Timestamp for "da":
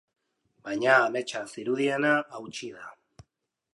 2.79-2.91